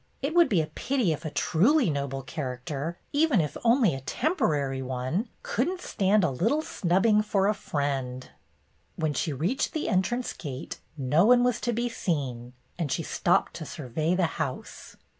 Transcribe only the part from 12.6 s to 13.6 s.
and she stopped